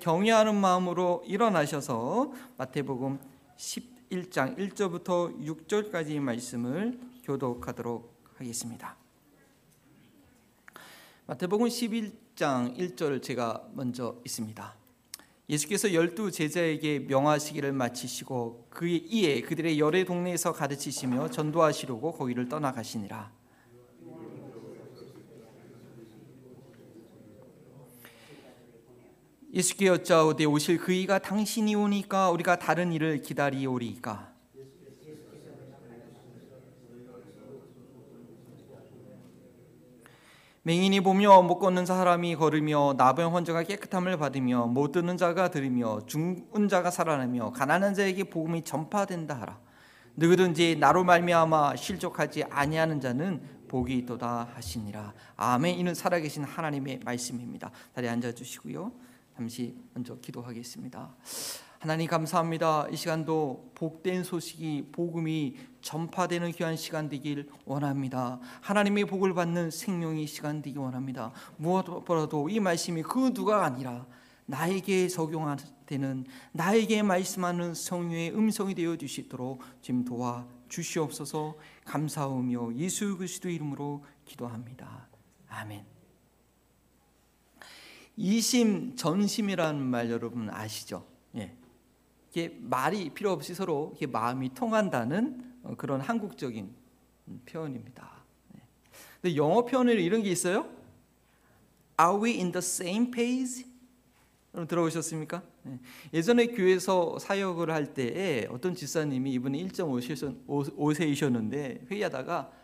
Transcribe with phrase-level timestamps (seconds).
[0.00, 3.18] 경외하는 마음으로 일어나셔서 마태복음
[3.56, 8.96] 11장 1절부터 6절까지의 말씀을 교독하도록 하겠습니다.
[11.26, 14.74] 마태복음 11장 1절 제가 먼저 있습니다.
[15.50, 23.37] 예수께서 열두 제자에게 명하시기를 마치시고 그의 이에 그들의 열의 동네에서 가르치시며 전도하시려고 거기를 떠나가시니라.
[29.52, 34.32] 예수께 여짜오되 오실 그이가 당신이 오니까 우리가 다른 일을 기다리오리까.
[40.62, 46.68] 맹인이 보며 못 걷는 사람이 걸으며 나병 환자가 깨끗함을 받으며 못 듣는 자가 들으며 죽은
[46.68, 49.58] 자가 살아나며 가난한 자에게 복음이 전파된다 하라.
[50.16, 55.14] 누구든지 나로 말미암아 실족하지 아니하는 자는 복이 있도다 하시니라.
[55.36, 55.78] 아멘.
[55.78, 57.70] 이는 살아계신 하나님의 말씀입니다.
[57.94, 59.07] 다리 앉아 주시고요
[59.38, 61.14] 잠시 먼저 기도하겠습니다.
[61.78, 62.88] 하나님 감사합니다.
[62.90, 68.40] 이 시간도 복된 소식이 복음이 전파되는 귀한 시간 되길 원합니다.
[68.62, 71.30] 하나님의 복을 받는 생명의 시간 되길 원합니다.
[71.56, 74.08] 무엇보다도 이 말씀이 그 누가 아니라
[74.46, 84.04] 나에게 적용되는 나에게 말씀하는 성령의 음성이 되어 주시도록 지금 도와 주시옵소서 감사하며 예수 그리스도 이름으로
[84.24, 85.06] 기도합니다.
[85.48, 85.97] 아멘.
[88.18, 91.06] 이심 전심이라는 말 여러분 아시죠?
[91.36, 91.54] 예.
[92.30, 96.74] 이게 말이 필요 없이 서로 이게 마음이 통한다는 어, 그런 한국적인
[97.46, 98.24] 표현입니다.
[98.56, 98.62] 예.
[99.22, 100.68] 근데 영어 표현에 이런 게 있어요?
[102.00, 103.64] Are we in the same page?
[104.52, 105.44] 여러분 들어보셨습니까?
[106.12, 106.20] 예.
[106.20, 112.57] 전에 교회에서 사역을 할 때에 어떤 집사님이 이분이 1.5세이셨는데 회의하다가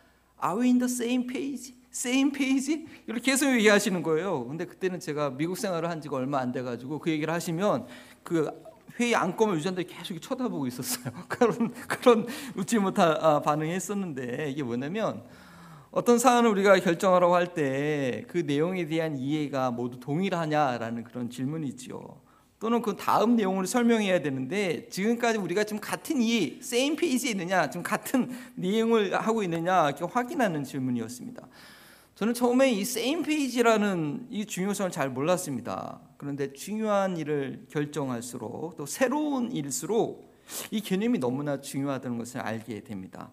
[0.45, 1.73] Are we in the same page?
[1.93, 4.45] same page 이렇게 계속 얘기하시는 거예요.
[4.47, 7.85] 근데 그때는 제가 미국 생활을 한 지가 얼마 안 돼 가지고 그 얘기를 하시면
[8.23, 8.49] 그
[8.99, 11.13] 회의 안건을 유전들이 계속 쳐다보고 있었어요.
[11.27, 15.23] 그런 그런 웃지 못한 아, 반응했었는데 이게 뭐냐면
[15.91, 22.24] 어떤 사안을 우리가 결정하라고 할 때 그 내용에 대한 이해가 모두 동일하냐라는 그런 질문이지요.
[22.65, 27.83] 또는 그 다음 내용을 설명해야 되는데 지금까지 우리가 지금 같은 이 same page에 있느냐, 지금
[27.83, 31.47] 같은 내용을 하고 있느냐 이렇게 확인하는 질문이었습니다.
[32.15, 35.99] 저는 처음에 이 세임 페이지라는 이 중요성을 잘 몰랐습니다.
[36.17, 40.33] 그런데 중요한 일을 결정할수록 또 새로운 일일수록
[40.71, 43.29] 이 개념이 너무나 중요하다는 것을 알게 됩니다.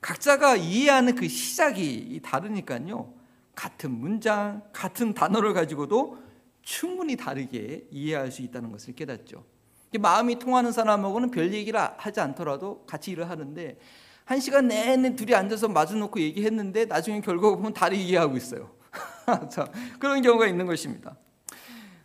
[0.00, 3.12] 각자가 이해하는 그 시작이 다르니까요.
[3.54, 6.31] 같은 문장, 같은 단어를 가지고도
[6.62, 9.44] 충분히 다르게 이해할 수 있다는 것을 깨닫죠.
[9.98, 13.78] 마음이 통하는 사람하고는 별 얘기를 하지 않더라도 같이 일을 하는데
[14.24, 18.70] 한 시간 내내 둘이 앉아서 마주놓고 얘기했는데 나중에 결과 보면 다리 얘기하고 있어요.
[19.50, 21.16] 자, 그런 경우가 있는 것입니다.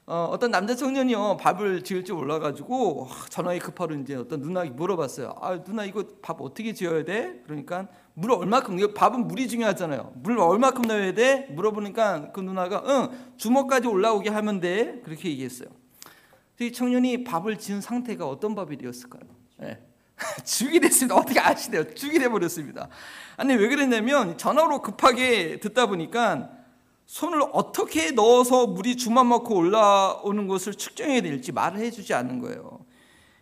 [0.06, 5.36] 어, 떤 남자 청년이요 밥을 지을 줄 몰라가지고 전화에 급하로 이제 어떤 누나에게 물어봤어요.
[5.42, 7.42] 아 누나 이거 밥 어떻게 지어야 돼?
[7.46, 7.90] 그러니까
[8.20, 10.12] 물 얼마큼 밥은 물이 중요하잖아요.
[10.16, 11.46] 물 얼마큼 넣어야 돼?
[11.52, 15.70] 물어보니까 그 누나가 응 주먹까지 올라오게 하면 돼 그렇게 얘기했어요.
[16.60, 19.22] 이 청년이 밥을 지은 상태가 어떤 밥이 되었을까요?
[19.58, 19.80] 네.
[20.44, 21.16] 죽이 됐습니다.
[21.16, 21.94] 어떻게 아시네요?
[21.94, 22.90] 죽이 돼버렸습니다.
[23.36, 26.50] 아니 왜 그랬냐면 전화로 급하게 듣다 보니까
[27.06, 32.84] 손을 어떻게 넣어서 물이 주만만큼 올라오는 것을 측정해야 될지 말을 해주지 않는 거예요.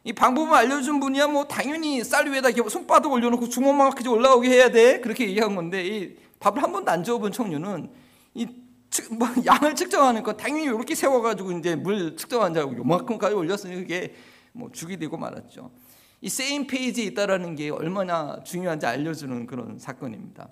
[0.05, 5.27] 이 방법을 알려준 분이야 뭐 당연히 쌀 위에다 손바닥 올려놓고 주먹만큼 올라오게 해야 돼 그렇게
[5.27, 7.89] 얘기한 건데 이 밥을 한 번도 안 줘본 청년은
[8.35, 8.65] 이
[9.11, 14.13] 뭐 양을 측정하는 거 당연히 이렇게 세워가지고 이제 물 측정한다고 요만큼까지 올렸으니 그게
[14.53, 15.71] 뭐 죽이 되고 말았죠.
[16.21, 20.49] 이 세임 페이지에 있다라는 게 얼마나 중요한지 알려주는 그런 사건입니다.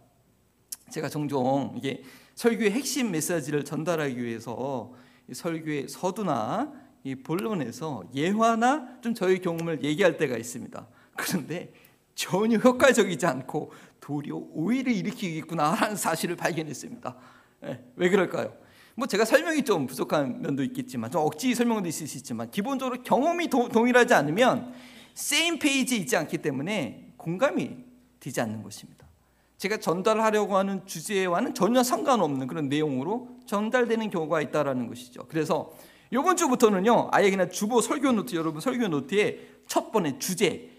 [0.89, 2.03] 제가 종종 이게
[2.35, 4.91] 설교의 핵심 메시지를 전달하기 위해서
[5.31, 6.71] 설교의 서두나
[7.03, 10.87] 이 본론에서 예화나 좀 저희 경험을 얘기할 때가 있습니다.
[11.17, 11.73] 그런데
[12.15, 17.15] 전혀 효과적이지 않고 도리어 오해를 일으키겠구나라는 사실을 발견했습니다.
[17.61, 18.53] 네, 왜 그럴까요?
[18.95, 23.47] 뭐 제가 설명이 좀 부족한 면도 있겠지만 좀 억지 설명도 있을 수 있지만 기본적으로 경험이
[23.47, 24.73] 도, 동일하지 않으면
[25.13, 27.77] same page에 있지 않기 때문에 공감이
[28.19, 29.07] 되지 않는 것입니다.
[29.57, 35.25] 제가 전달하려고 하는 주제와는 전혀 상관없는 그런 내용으로 전달되는 경우가 있다라는 것이죠.
[35.27, 35.73] 그래서
[36.13, 40.69] 이번 주부터는요, 아예 그냥 주보 설교 노트 여러분 설교 노트에 첫 번째 주제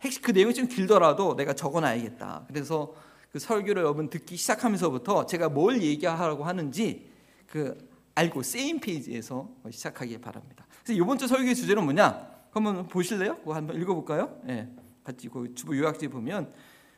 [0.00, 2.46] 핵심 그 내용이 좀 길더라도 내가 적어놔야겠다.
[2.48, 2.94] 그래서
[3.30, 7.10] 그 설교를 여러분 듣기 시작하면서부터 제가 뭘 얘기하려고 하는지
[7.46, 7.76] 그
[8.14, 10.66] 알고 same page에서 시작하기 바랍니다.
[10.82, 12.26] 그래서 이번 주 설교의 주제는 뭐냐?
[12.50, 13.36] 한번 보실래요?
[13.40, 14.40] 그거 한번 읽어볼까요?
[14.48, 14.70] 예,
[15.04, 16.50] 같이 그 주부 요약지 보면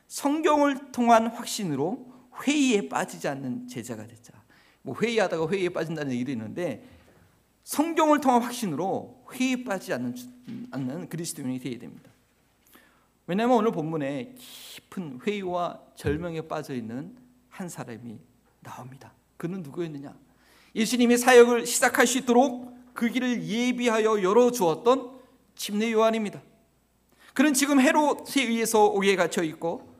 [0.07, 2.09] 성경을 통한 확신으로
[2.41, 4.31] 회의에 빠지지 않는 제자가 됐자.
[4.81, 7.00] 뭐 회의하다가 회의에 빠진다는 얘기도 있는데
[7.63, 10.15] 성경을 통한 확신으로 회의에 빠지지 않는,
[10.71, 12.09] 않는 그리스도인이 되어야 됩니다.
[13.27, 17.15] 왜냐하면 오늘 본문에 깊은 회의와 절명에 빠져 있는
[17.49, 18.19] 한 사람이
[18.61, 19.13] 나옵니다.
[19.37, 20.13] 그는 누구였느냐?
[20.75, 25.19] 예수님의 사역을 시작할 수 있도록 그 길을 예비하여 열어 주었던
[25.55, 26.41] 침례 요한입니다.
[27.33, 29.90] 그는 지금 헤롯에 의해서 옥에 갇혀 있고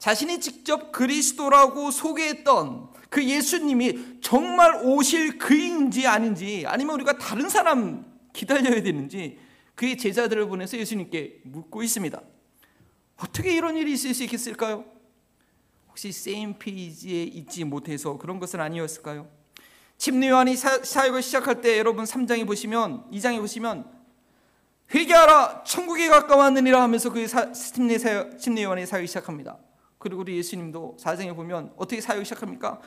[0.00, 8.82] 자신이 직접 그리스도라고 소개했던 그 예수님이 정말 오실 그인지 아닌지 아니면 우리가 다른 사람 기다려야
[8.82, 9.38] 되는지
[9.74, 12.18] 그의 제자들을 보내서 예수님께 묻고 있습니다.
[13.18, 14.86] 어떻게 이런 일이 있을 수 있겠을까요?
[15.88, 19.28] 혹시 세임 페이지에 있지 못해서 그런 것은 아니었을까요?
[19.98, 23.84] 침례 요한이 사역을 시작할 때 여러분 3장에 보시면 2장에 보시면
[24.94, 29.58] 회개하라 천국에 가까웠느니라 하면서 그 침례 요한의 사역을 시작합니다.
[30.00, 32.80] 그리고 우리 예수님도 4장에 보면 어떻게 사역을 시작합니까?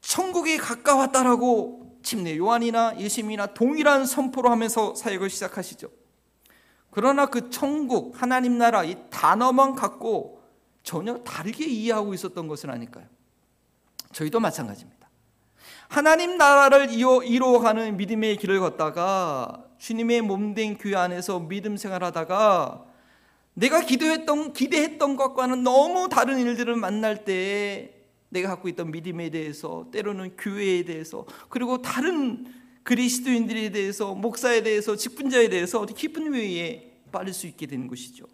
[0.00, 5.88] 천국에 가까웠다라고 침례 요한이나 예수님이나 동일한 선포로 하면서 사역을 시작하시죠.
[6.92, 10.40] 그러나 그 천국 하나님 나라 이 단어만 갖고
[10.84, 13.06] 전혀 다르게 이해하고 있었던 것은 아닐까요?
[14.12, 15.10] 저희도 마찬가지입니다.
[15.88, 22.84] 하나님 나라를 이루어가는 믿음의 길을 걷다가 주님의 몸된 교회 안에서 믿음 생활하다가
[23.60, 27.94] 내가 기도했던 기대했던 것과는 너무 다른 일들을 만날 때
[28.30, 32.46] 내가 갖고 있던 믿음에 대해서 때로는 교회에 대해서 그리고 다른
[32.84, 38.24] 그리스도인들에 대해서 목사에 대해서 직분자에 대해서 깊은 회의에 빠질 수 있게 되는 것이죠.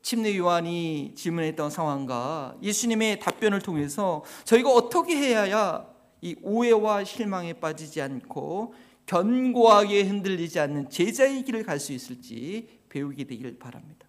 [0.00, 5.88] 침례 요한이 질문했던 상황과 예수님의 답변을 통해서 저희가 어떻게 해야
[6.20, 8.74] 이 오해와 실망에 빠지지 않고
[9.06, 14.03] 견고하게 흔들리지 않는 제자의 길을 갈 수 있을지 배우게 되길 바랍니다.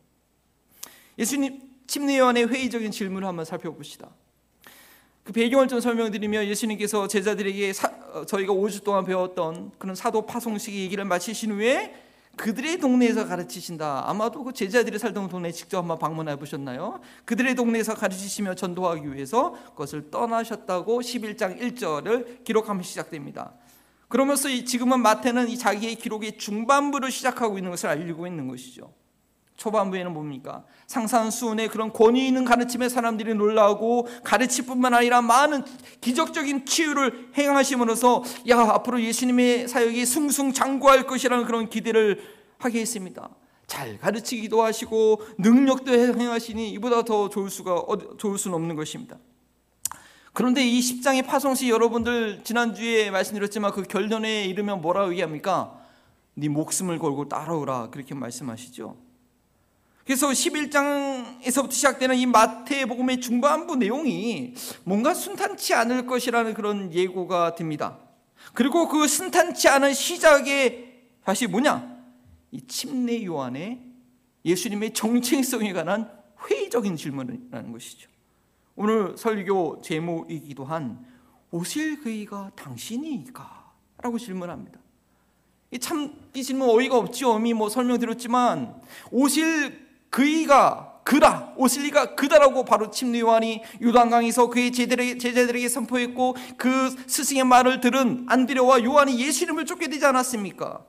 [1.18, 4.10] 예수님 침례 요한의 회의적인 질문을 한번 살펴봅시다.
[5.24, 10.74] 그 배경을 좀 설명드리면 예수님께서 제자들에게 사, 어, 저희가 5주 동안 배웠던 그런 사도 파송식
[10.76, 11.96] 얘기를 마치신 후에
[12.36, 14.10] 그들의 동네에서 가르치신다.
[14.10, 17.00] 아마도 그 제자들이 살던 동네 직접 한번 방문해 보셨나요?
[17.24, 23.54] 그들의 동네에서 가르치시며 전도하기 위해서 그것을 떠나셨다고 11장 1절을 기록하면 시작됩니다.
[24.08, 28.94] 그러면서 지금은 마태는 이 자기의 기록의 중반부를 시작하고 있는 것을 알리고 있는 것이죠.
[29.58, 30.64] 초반부에는 뭡니까?
[30.88, 35.64] 상산수훈의 그런 권위 있는 가르침에 사람들이 놀라고 가르칠 뿐만 아니라 많은
[36.02, 42.22] 기적적인 치유를 행하심으로써 야 앞으로 예수님의 사역이 승승장구할 것이라는 그런 기대를
[42.58, 43.30] 하게 했습니다.
[43.68, 47.86] 잘 가르치기도 하시고 능력도 행하시니 이보다 더 좋을 수가
[48.18, 49.18] 좋을 수는 없는 것입니다.
[50.34, 55.80] 그런데 이 10장의 파송 시 여러분들 지난주에 말씀드렸지만 그 결론에 이르면 뭐라고 얘기합니까?
[56.34, 59.05] 네 목숨을 걸고 따라오라 그렇게 말씀하시죠.
[60.06, 64.54] 그래서 11장에서부터 시작되는 이 마태복음의 중반부 내용이
[64.84, 67.98] 뭔가 순탄치 않을 것이라는 그런 예고가 됩니다.
[68.54, 70.94] 그리고 그 순탄치 않은 시작에
[71.24, 71.96] 다시 뭐냐?
[72.52, 73.82] 이 침례 요한의
[74.46, 76.12] 예수님의 정체성에 관한
[76.48, 78.08] 회의적인 질문이라는 것이죠.
[78.76, 81.04] 오늘 설교 제목이기도 한
[81.50, 83.74] 오실 그이가 당신이니까?
[84.04, 84.80] 라고 질문합니다.
[85.80, 87.38] 참, 이 질문 어이가 없죠.
[87.40, 88.82] 이미 뭐 설명드렸지만,
[89.12, 89.85] 오실
[90.16, 97.82] 그이가 그다 오실 리가 그다라고 바로 침례 요한이 요단강에서 그의 제자들에게, 선포했고 그 스승의 말을
[97.82, 100.86] 들은 안드레와 요한이 예수님을 쫓게 되지 않았습니까?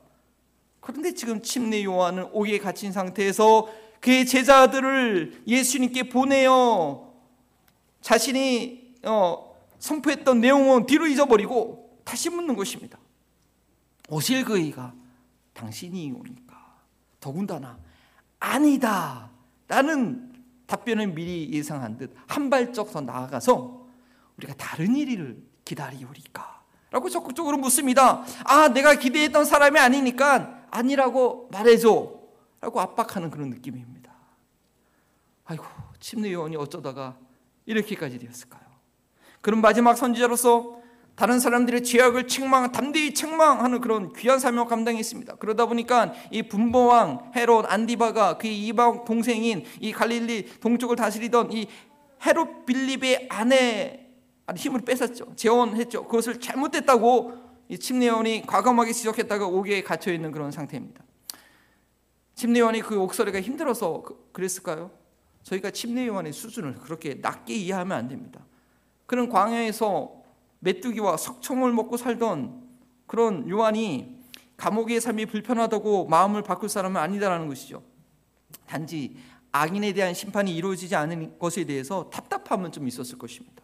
[0.78, 3.66] 그런데 지금 침례 요한은 오기에 갇힌 상태에서
[3.98, 7.12] 그의 제자들을 예수님께 보내어
[8.02, 12.96] 자신이 어, 선포했던 내용은 뒤로 잊어버리고 다시 묻는 것입니다.
[14.08, 14.94] 오실 그이가
[15.52, 16.76] 당신이 오니까
[17.18, 17.85] 더군다나
[18.38, 19.30] 아니다.
[19.68, 20.32] 라는
[20.66, 23.86] 답변을 미리 예상한 듯 한 발짝 더 나아가서
[24.36, 26.62] 우리가 다른 일을 기다리오리까?
[26.90, 28.24] 라고 적극적으로 묻습니다.
[28.44, 32.12] 아, 내가 기대했던 사람이 아니니까 아니라고 말해줘.
[32.60, 34.12] 라고 압박하는 그런 느낌입니다.
[35.44, 35.64] 아이고,
[36.00, 37.16] 침례 요원이 어쩌다가
[37.66, 38.62] 이렇게까지 되었을까요?
[39.40, 40.80] 그럼 마지막 선지자로서
[41.16, 45.36] 다른 사람들의 죄악을 책망, 담대히 책망하는 그런 귀한 사명을 감당했습니다.
[45.36, 51.68] 그러다 보니까 이 분보왕 헤롯 안디바가 그의 이방 동생인 이 갈릴리 동쪽을 다스리던 이
[52.24, 54.06] 헤롯 빌립의 아내
[54.54, 55.34] 힘을 뺏었죠.
[55.36, 56.04] 재혼했죠.
[56.04, 57.32] 그것을 잘못했다고
[57.70, 61.02] 이 침례원이 과감하게 지적했다가 옥에 갇혀 있는 그런 상태입니다.
[62.34, 64.90] 침례원이 그 옥설이가 힘들어서 그, 그랬을까요?
[65.44, 68.44] 저희가 침례원의 수준을 그렇게 낮게 이해하면 안 됩니다.
[69.06, 70.15] 그런 광야에서
[70.66, 72.62] 메뚜기와 석청을 먹고 살던
[73.06, 74.16] 그런 요한이
[74.56, 77.82] 감옥의 삶이 불편하다고 마음을 바꿀 사람은 아니다라는 것이죠.
[78.66, 79.16] 단지
[79.52, 83.62] 악인에 대한 심판이 이루어지지 않은 것에 대해서 답답함은 좀 있었을 것입니다.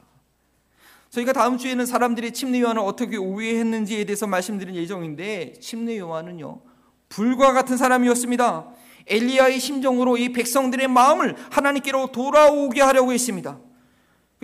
[1.10, 6.60] 저희가 다음 주에는 사람들이 침례 요한을 어떻게 오해했는지에 대해서 말씀드릴 예정인데 침례 요한은요
[7.08, 8.70] 불과 같은 사람이었습니다.
[9.08, 13.58] 엘리야의 심정으로 이 백성들의 마음을 하나님께로 돌아오게 하려고 했습니다.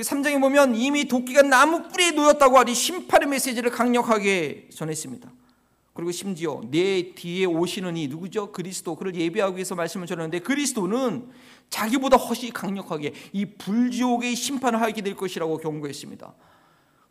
[0.02, 5.30] 3장에 그 보면 이미 도끼가 나무 뿌리에 놓였다고 하니 심판의 메시지를 강력하게 전했습니다.
[5.92, 8.52] 그리고 심지어 내 뒤에 오시는 이 누구죠?
[8.52, 11.28] 그리스도 그를 예배하기 위해서 말씀을 전했는데 그리스도는
[11.70, 16.34] 자기보다 훨씬 강력하게 이 불지옥의 심판을 하게 될 것이라고 경고했습니다.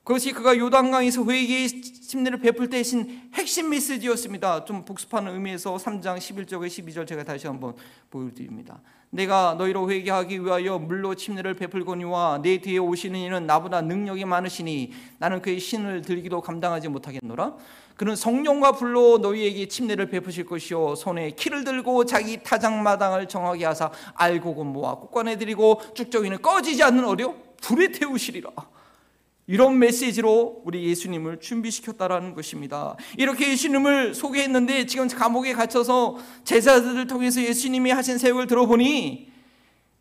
[0.06, 4.64] 그것이 그가 요단강에서 회개의 심리를 베풀 때 하신 핵심 메시지였습니다.
[4.64, 7.76] 좀 복습하는 의미에서 3장 11절에 12절 제가 다시 한번
[8.10, 8.82] 보여드립니다.
[9.10, 15.42] 내가 너희로 회개하기 위하여 물로 침례를 베풀거니와 내 뒤에 오시는 이는 나보다 능력이 많으시니 나는
[15.42, 17.56] 그의 신을 들기도 감당하지 못하겠노라.
[17.96, 24.64] 그는 성령과 불로 너희에게 침례를 베푸실 것이요 손에 키를 들고 자기 타작마당을 정하게 하사 알고
[24.66, 28.52] 모아 꽃관에 드리고 쭉저기는 꺼지지 않는 어려 불에 태우시리라.
[29.48, 32.98] 이런 메시지로 우리 예수님을 준비시켰다라는 것입니다.
[33.18, 39.32] 이렇게 예수님을 소개했는데 지금 감옥에 갇혀서 제자들을 통해서 예수님이 하신 사역을 들어보니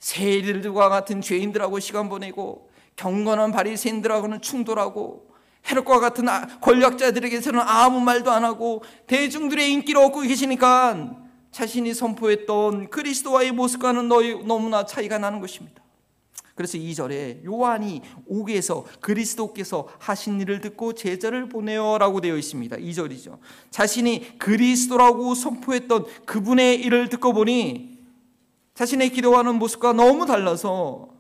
[0.00, 5.29] 세일들과 같은 죄인들하고 시간 보내고 경건한 바리새인들하고는 충돌하고
[5.71, 11.17] 헤롯과 같은 아, 권력자들에게서는 아무 말도 안 하고 대중들의 인기를 얻고 계시니까
[11.53, 15.86] 자신이 선포했던 그리스도와의 모습과는 너무나 차이가 나는 것입니다.
[16.56, 22.78] 그래서 2절에 요한이 옥에서 그리스도께서 하신 일을 듣고 제자를 보내어라고 되어 있습니다.
[22.78, 23.38] 2절이죠.
[23.70, 27.98] 자신이 그리스도라고 선포했던 그분의 일을 듣고 보니
[28.75, 31.10] 자신의 기도하는 모습과 너무 달라서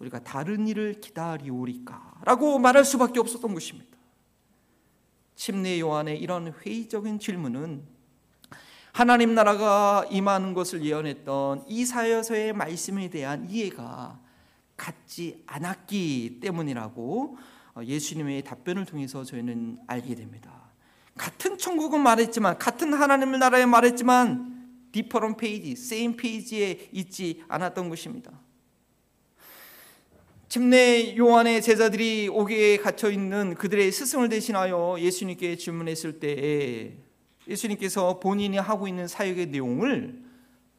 [0.00, 3.96] 우리가 다른 일을 기다리오리까라고 말할 수밖에 없었던 것입니다.
[5.34, 7.82] 침례 요한의 이런 회의적인 질문은
[8.92, 14.23] 하나님 나라가 임하는 것을 예언했던 이사여서의 말씀에 대한 이해가
[14.76, 17.36] 갖지 않았기 때문이라고
[17.74, 20.70] 어, 예수님의 답변을 통해서 저희는 알게 됩니다.
[21.16, 24.54] 같은 천국은 말했지만 같은 하나님의 나라에 말했지만
[24.92, 28.32] 디퍼런 페이지, 세임 페이지에 있지 않았던 것입니다.
[30.48, 36.92] 침례 요한의 제자들이 옥에 갇혀 있는 그들의 스승을 대신하여 예수님께 질문했을 때
[37.48, 40.22] 예수님께서 본인이 하고 있는 사역의 내용을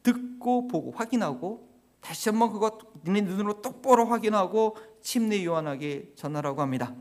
[0.01, 1.64] 듣고 보고 확인하고
[2.05, 6.93] 다시 한번 그것 네 눈으로 똑바로 확인하고 침례 요한에게 전하라고 합니다.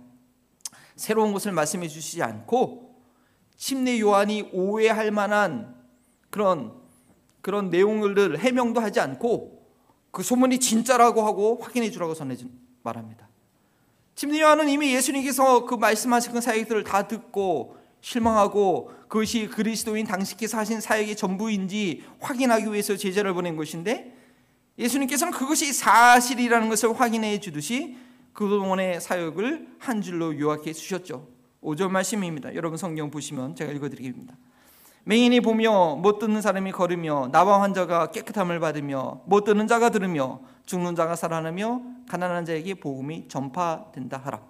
[0.97, 3.03] 새로운 것을 말씀해 주시지 않고
[3.55, 5.77] 침례 요한이 오해할 만한
[6.31, 6.73] 그런
[7.43, 9.69] 그런 내용을 해명도 하지 않고
[10.11, 12.35] 그 소문이 진짜라고 하고 확인해 주라고 전해
[12.83, 13.29] 말합니다.
[14.15, 20.81] 침례 요한은 이미 예수님께서 그 말씀하신 그 사역들을 다 듣고 실망하고 그것이 그리스도인 당시께서 하신
[20.81, 24.14] 사역의 전부인지 확인하기 위해서 제자를 보낸 것인데
[24.79, 27.97] 예수님께서는 그것이 사실이라는 것을 확인해 주듯이
[28.33, 31.29] 그동안의 사역을 한 줄로 요약해 주셨죠.
[31.63, 32.55] 5절 말씀입니다.
[32.55, 34.35] 여러분 성경 보시면 제가 읽어드리겠습니다.
[35.05, 40.95] 맹인이 보며 못 듣는 사람이 걸으며 나와 환자가 깨끗함을 받으며 못 듣는 자가 들으며 죽는
[40.95, 44.41] 자가 살아나며 가난한 자에게 복음이 전파된다 하라.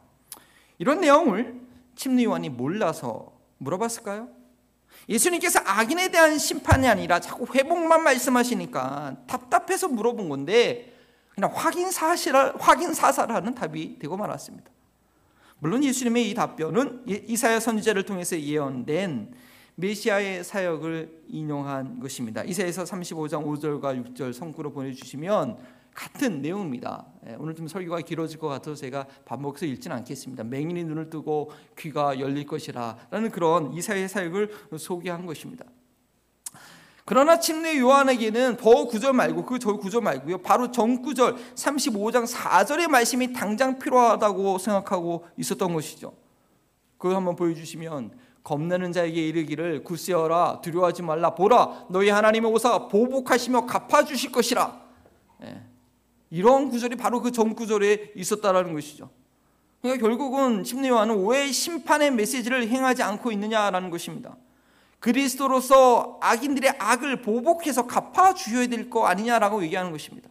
[0.78, 1.60] 이런 내용을
[1.96, 4.28] 침례 요한이 몰라서 물어봤을까요?
[5.08, 10.92] 예수님께서 악인에 대한 심판이 아니라 자꾸 회복만 말씀하시니까 답답해서 물어본 건데
[11.34, 14.70] 그냥 확인 사실 확인 사살하는 답이 되고 말았습니다.
[15.58, 19.32] 물론 예수님의 이 답변은 이사야 선지자를 통해서 예언된
[19.76, 22.44] 메시아의 사역을 인용한 것입니다.
[22.44, 25.58] 이사야서 35장 5절과 6절 성구로 보내 주시면
[25.94, 27.06] 같은 내용입니다.
[27.26, 30.44] 예, 오늘 좀 설교가 길어질 것 같아서 제가 반복해서 읽지는 않겠습니다.
[30.44, 35.64] 맹인이 눈을 뜨고 귀가 열릴 것이라라는 그런 이사의 사역을 소개한 것입니다.
[37.06, 40.38] 그러나 침례 요한에게는 더 구절 말고 그저 구절 말고요.
[40.38, 46.14] 바로 전 구절 35장 4절의 말씀이 당장 필요하다고 생각하고 있었던 것이죠.
[46.96, 48.12] 그거 한번 보여주시면
[48.42, 54.80] 겁내는 자에게 이르기를 굳세어라 두려워하지 말라 보라 너희 하나님의 오사 보복하시며 갚아주실 것이라.
[55.44, 55.73] 예.
[56.34, 59.08] 이런 구절이 바로 그 전 구절에 있었다라는 것이죠.
[59.80, 64.36] 그러니까 결국은 심리와는 왜 심판의 메시지를 행하지 않고 있느냐라는 것입니다.
[64.98, 70.28] 그리스도로서 악인들의 악을 보복해서 갚아 주셔야 될 거 아니냐라고 얘기하는 것입니다.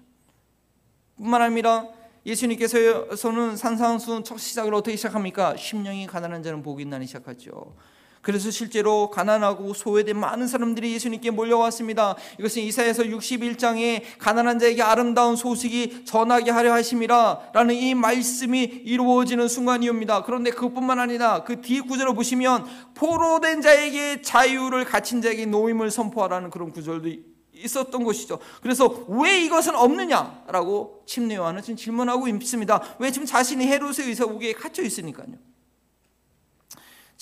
[1.15, 1.87] 뿐만 아니라
[2.25, 5.55] 예수님께서는 산상수 첫 시작을 어떻게 시작합니까?
[5.55, 7.75] 심령이 가난한 자는 복이 있나니 시작하죠.
[8.23, 12.15] 그래서 실제로 가난하고 소외된 많은 사람들이 예수님께 몰려왔습니다.
[12.39, 20.23] 이것은 이사에서 61장에 가난한 자에게 아름다운 소식이 전하게 하려 하심이라 라는 이 말씀이 이루어지는 순간이옵니다.
[20.23, 26.71] 그런데 그것뿐만 아니라 그 뒤 구절을 보시면 포로된 자에게 자유를 갇힌 자에게 노임을 선포하라는 그런
[26.71, 27.09] 구절도
[27.53, 28.39] 있었던 것이죠.
[28.61, 32.95] 그래서 왜 이것은 없느냐라고 침례 요한은 지금 질문하고 있습니다.
[32.99, 35.52] 왜 지금 자신이 헤롯의 의사국에 갇혀 있으니까요.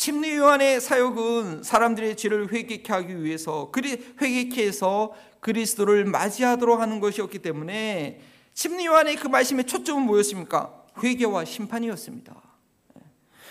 [0.01, 7.37] 침례 요한의 사역은 사람들의 죄를 회개케 하기 위해서 그리 회개케 해서 그리스도를 맞이하도록 하는 것이었기
[7.37, 8.19] 때문에
[8.55, 10.85] 침례 요한의 그 말씀의 초점은 뭐였습니까?
[11.03, 12.35] 회개와 심판이었습니다.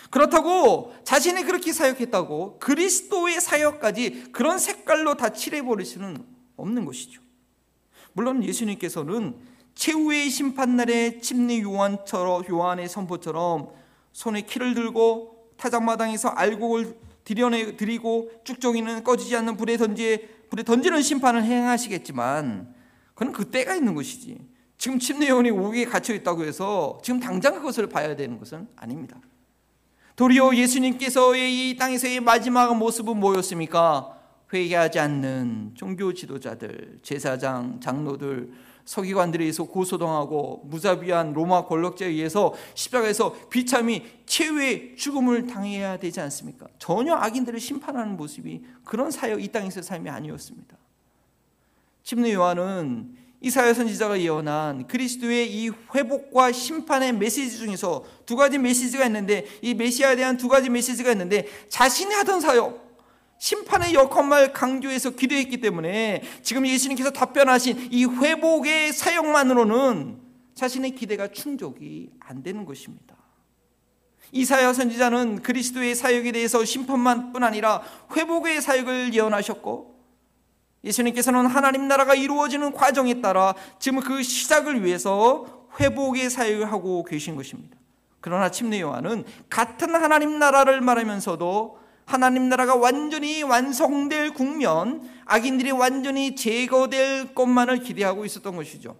[0.09, 6.17] 그렇다고 자신이 그렇게 사역했다고 그리스도의 사역까지 그런 색깔로 다 칠해버릴 수는
[6.57, 7.21] 없는 것이죠.
[8.11, 9.37] 물론 예수님께서는
[9.73, 13.69] 최후의 심판날에 침례 요한처럼 요한의 선포처럼
[14.11, 15.30] 손에 키를 들고
[15.61, 22.73] 타작마당에서 알곡을 들여내 드리고 쭉정이는 꺼지지 않는 불에 던지 불에 던지는 심판을 행하시겠지만
[23.13, 24.39] 그는 그 때가 있는 것이지.
[24.77, 29.17] 지금 침례 요한이 옥에 갇혀 있다고 해서 지금 당장 그것을 봐야 되는 것은 아닙니다.
[30.15, 34.17] 도리어 예수님께서의 이 땅에서의 마지막 모습은 뭐였습니까?
[34.51, 38.51] 회개하지 않는 종교 지도자들, 제사장, 장로들,
[38.85, 46.67] 서기관들에 의해서 고소당하고 무자비한 로마 권력자에 의해서 십자가에서 비참히 최후의 죽음을 당해야 되지 않습니까?
[46.79, 50.77] 전혀 악인들을 심판하는 모습이 그런 사역 이 땅에서의 삶이 아니었습니다.
[52.03, 59.45] 침례 요한은 이사야 선지자가 예언한 그리스도의 이 회복과 심판의 메시지 중에서 두 가지 메시지가 있는데
[59.63, 62.90] 이 메시아에 대한 두 가지 메시지가 있는데 자신이 하던 사역
[63.41, 70.21] 심판의 역할만 강조해서 기도했기 때문에 지금 예수님께서 답변하신 이 회복의 사역만으로는
[70.53, 73.15] 자신의 기대가 충족이 안 되는 것입니다.
[74.31, 77.81] 이사야 선지자는 그리스도의 사역에 대해서 심판만뿐 아니라
[78.15, 79.99] 회복의 사역을 예언하셨고
[80.83, 87.75] 예수님께서는 하나님 나라가 이루어지는 과정에 따라 지금 그 시작을 위해서 회복의 사역을 하고 계신 것입니다.
[88.19, 91.80] 그러나 침례 요한은 같은 하나님 나라를 말하면서도
[92.11, 98.97] 하나님 나라가 완전히 완성될 국면, 악인들이 완전히 제거될 것만을 기대하고 있었던 것이죠.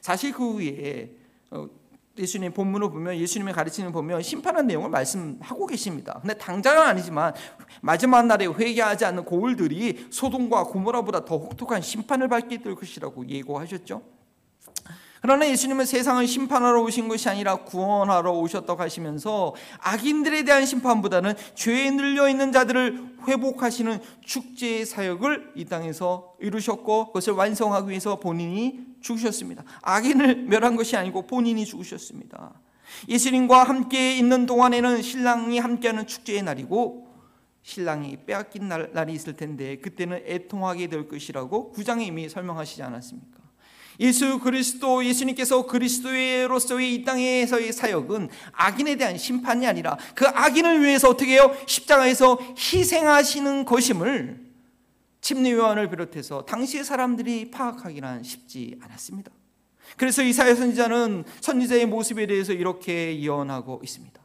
[0.00, 1.16] 사실 그 후에
[1.50, 1.68] 어,
[2.16, 6.18] 예수님 본문을 보면 예수님의 가르치는 보면 심판한 내용을 말씀하고 계십니다.
[6.20, 7.34] 근데 당장은 아니지만
[7.80, 14.17] 마지막 날에 회개하지 않는 고울들이 소돔과 고모라보다 더 혹독한 심판을 받게 될 것이라고 예고하셨죠.
[15.20, 22.28] 그러나 예수님은 세상을 심판하러 오신 것이 아니라 구원하러 오셨다고 하시면서 악인들에 대한 심판보다는 죄에 눌려
[22.28, 29.64] 있는 자들을 회복하시는 축제의 사역을 이 땅에서 이루셨고 그것을 완성하기 위해서 본인이 죽으셨습니다.
[29.82, 32.52] 악인을 멸한 것이 아니고 본인이 죽으셨습니다.
[33.08, 37.08] 예수님과 함께 있는 동안에는 신랑이 함께하는 축제의 날이고
[37.62, 43.38] 신랑이 빼앗긴 날, 날이 있을 텐데 그때는 애통하게 될 것이라고 구장에 이미 설명하시지 않았습니까?
[44.00, 51.32] 예수 그리스도 예수님께서 그리스도로서의 이 땅에서의 사역은 악인에 대한 심판이 아니라 그 악인을 위해서 어떻게
[51.32, 51.54] 해요?
[51.66, 54.48] 십자가에서 희생하시는 것임을
[55.20, 59.32] 침례 요한을 비롯해서 당시의 사람들이 파악하기는 쉽지 않았습니다.
[59.96, 64.20] 그래서 이사야 선지자는 선지자의 모습에 대해서 이렇게 예언하고 있습니다.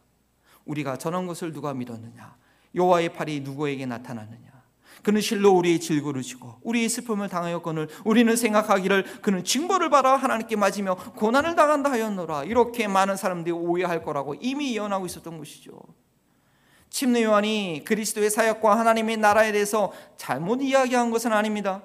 [0.66, 2.36] 우리가 전한 것을 누가 믿었느냐?
[2.76, 4.53] 여호와의 팔이 누구에게 나타났느냐?
[5.02, 11.56] 그는 실로 우리의 지고 우리의 슬픔을 당하였거늘 우리는 생각하기를 그는 징벌을 받아 하나님께 맞으며 고난을
[11.56, 15.72] 당한다 하였노라 이렇게 많은 사람들이 오해할 거라고 이미 예언하고 있었던 것이죠
[16.90, 21.82] 침례 요한이 그리스도의 사역과 하나님의 나라에 대해서 잘못 이야기한 것은 아닙니다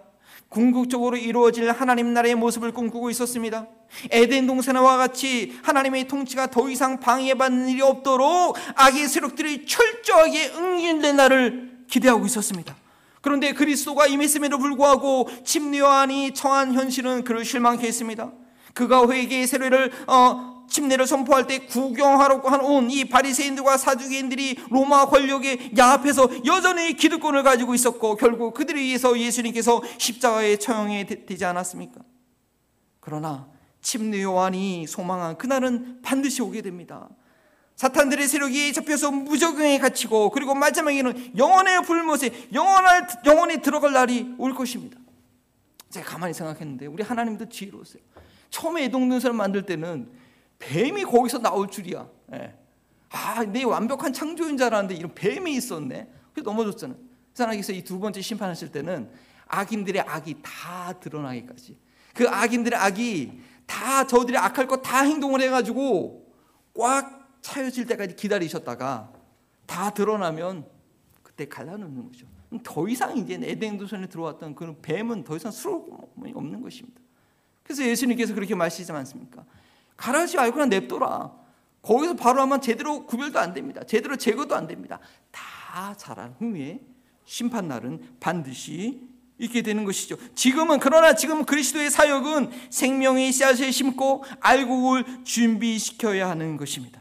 [0.49, 3.67] 궁극적으로 이루어질 하나님 나라의 모습을 꿈꾸고 있었습니다.
[4.11, 11.85] 에덴 동산과 같이 하나님의 통치가 더 이상 방해받는 일이 없도록 악의 세력들이 철저하게 응인된 날을
[11.89, 12.75] 기대하고 있었습니다.
[13.21, 18.33] 그런데 그리스도가 임했음에도 불구하고 침례요한이 처한 현실은 그를 실망케 했습니다.
[18.75, 26.95] 그가 회개의 세례를 어, 침례를 선포할 때 구경하러 온이 바리새인들과 사두개인들이 로마 권력의 야합해서 여전히
[26.95, 32.01] 기득권을 가지고 있었고 결국 그들에 의해서 예수님께서 십자가에 처형이 되지 않았습니까?
[33.01, 33.49] 그러나
[33.81, 37.09] 침례 요한이 소망한 그날은 반드시 오게 됩니다.
[37.79, 44.99] 사탄들의 세력이 잡혀서 무적용에 갇히고 그리고 마지막에는 영원의 불못에 영원할, 영원히 들어갈 날이 올 것입니다.
[45.89, 48.03] 제가 가만히 생각했는데 우리 하나님도 지혜로우세요.
[48.51, 50.11] 처음에 에동동산을 만들 때는
[50.59, 52.09] 뱀이 거기서 나올 줄이야.
[52.35, 52.57] 예.
[53.11, 56.09] 아, 내 완벽한 창조인 줄 알았는데 이런 뱀이 있었네.
[56.35, 56.97] 그래서 넘어졌잖아.
[57.37, 59.09] 하나님께서 이 두 번째 심판하실 때는
[59.47, 61.79] 악인들의 악이 다 드러나기까지
[62.13, 66.27] 그 악인들의 악이 다 저들이 악할 거다 행동을 해가지고
[66.75, 69.13] 꽉 차여질 때까지 기다리셨다가
[69.67, 70.67] 다 드러나면
[71.23, 72.27] 그때 갈라놓는 거죠.
[72.63, 77.01] 더 이상 이제 에덴 도선에 들어왔던 그 뱀은 더 이상 수록이 없는 것입니다.
[77.63, 79.45] 그래서 예수님께서 그렇게 말씀하지 않습니까?
[79.97, 81.33] 가라지 말고 그냥 냅둬라.
[81.83, 83.83] 거기서 바로 하면 제대로 구별도 안 됩니다.
[83.85, 84.99] 제대로 제거도 안 됩니다.
[85.31, 86.81] 다 자란 후에
[87.25, 89.07] 심판 날은 반드시
[89.39, 90.17] 있게 되는 것이죠.
[90.35, 97.01] 지금은 그러나 지금 그리스도의 사역은 생명의 씨앗을 심고 알곡을 준비시켜야 하는 것입니다.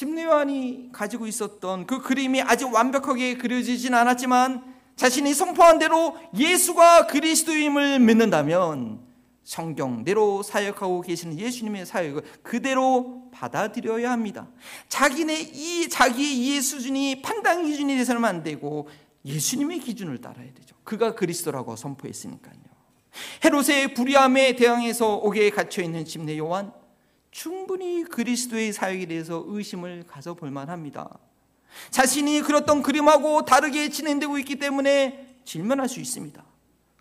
[0.00, 4.64] 침례요한이 가지고 있었던 그 그림이 아직 완벽하게 그려지진 않았지만
[4.96, 9.00] 자신이 선포한 대로 예수가 그리스도임을 믿는다면
[9.44, 14.48] 성경대로 사역하고 계시는 예수님의 사역을 그대로 받아들여야 합니다.
[14.88, 18.88] 자기네 이 자기의 이해 수준이 판단 기준이 돼서는 안 되고
[19.26, 20.76] 예수님의 기준을 따라야 되죠.
[20.82, 22.54] 그가 그리스도라고 선포했으니까요.
[23.44, 26.72] 헤롯의 불의함에 대항해서 옥에 갇혀 있는 침례 요한
[27.30, 31.08] 충분히 그리스도의 사역에 대해서 의심을 가져볼 만합니다.
[31.90, 36.44] 자신이 그렸던 그림하고 다르게 진행되고 있기 때문에 질문할 수 있습니다.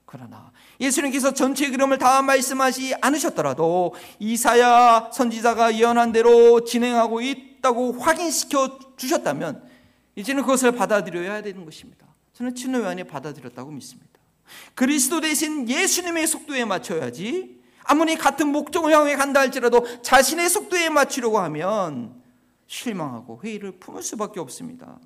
[0.05, 9.67] 그러나 예수님께서 전체 그림을 다 말씀하지 않으셨더라도 이사야 선지자가 예언한 대로 진행하고 있다고 확인시켜 주셨다면
[10.15, 12.07] 이제는 그것을 받아들여야 되는 것입니다.
[12.33, 14.09] 저는 친노 요한이 받아들였다고 믿습니다.
[14.73, 17.58] 그리스도 대신 예수님의 속도에 맞춰야지
[17.89, 22.21] 아무리 같은 목적을 향해 간다 할지라도 자신의 속도에 맞추려고 하면
[22.67, 24.99] 실망하고 회의를 품을 수밖에 없습니다.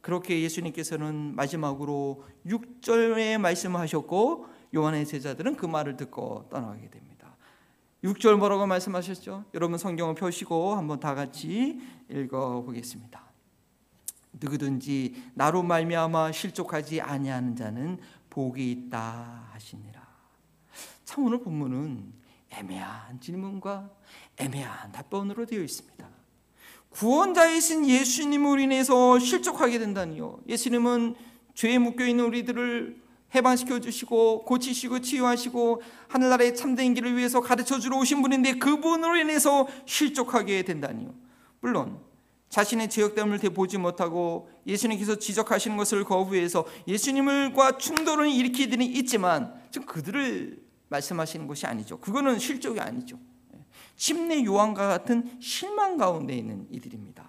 [0.00, 7.36] 그렇게 예수님께서는 마지막으로 6절에 말씀하셨고 요한의 제자들은 그 말을 듣고 떠나게 됩니다.
[8.02, 9.44] 6절 뭐라고 말씀하셨죠?
[9.54, 11.78] 여러분 성경을 펴시고 한번 다 같이
[12.10, 13.22] 읽어 보겠습니다.
[14.32, 20.09] 누구든지 나로 말미암아 실족하지 아니하는 자는 복이 있다 하시니라.
[21.10, 22.12] 참 오늘 본문은
[22.50, 23.90] 애매한 질문과
[24.36, 26.08] 애매한 답변으로 되어 있습니다.
[26.90, 30.38] 구원자이신 예수님으로 인해서 실족하게 된다니요.
[30.46, 31.16] 예수님은
[31.54, 33.02] 죄에 묶여 있는 우리들을
[33.34, 40.62] 해방시켜 주시고 고치시고 치유하시고 하늘나라의 참된 길을 위해서 가르쳐 주러 오신 분인데 그분으로 인해서 실족하게
[40.62, 41.12] 된다니요.
[41.58, 41.98] 물론
[42.50, 51.46] 자신의 죄악됨을 보지 못하고 예수님께서 지적하시는 것을 거부해서 예수님과 충돌을 일으키들이 있지만 지금 그들을 말씀하시는
[51.46, 51.98] 것이 아니죠.
[51.98, 53.18] 그거는 실족이 아니죠.
[53.96, 57.28] 침례 요한과 같은 실망 가운데 있는 이들입니다.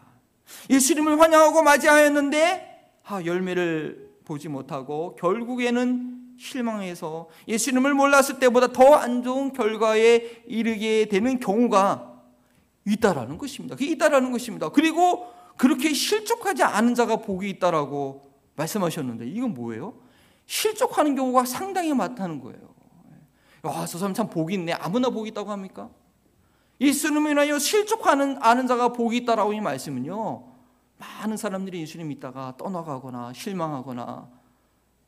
[0.69, 9.53] 예수님을 환영하고 맞이하였는데 아, 열매를 보지 못하고 결국에는 실망해서 예수님을 몰랐을 때보다 더 안 좋은
[9.53, 12.21] 결과에 이르게 되는 경우가
[12.85, 13.75] 있다라는 것입니다.
[13.75, 14.69] 그게 있다라는 것입니다.
[14.69, 19.93] 그리고 그렇게 실족하지 않은 자가 복이 있다라고 말씀하셨는데 이건 뭐예요?
[20.47, 22.70] 실족하는 경우가 상당히 많다는 거예요.
[23.63, 24.73] 와, 저 사람 참 복이 있네.
[24.73, 25.89] 아무나 복이 있다고 합니까?
[26.79, 30.47] 예수님을 인하여 실족하는 아는 자가 복이 있다라고 이 말씀은요.
[30.97, 34.29] 많은 사람들이 예수님 믿다가 떠나가거나 실망하거나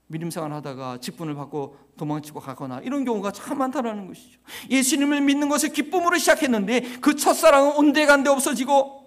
[0.07, 4.39] 믿음 생활하다가 직분을 받고 도망치고 가거나 이런 경우가 참 많다라는 것이죠.
[4.69, 9.01] 예수님을 믿는 것을 기쁨으로 시작했는데 그 첫사랑은 온데간데 없어지고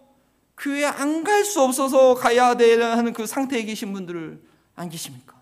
[0.56, 4.42] 교회 안 갈 수 없어서 가야 되는 그 상태에 계신 분들을
[4.74, 5.35] 안 계십니까?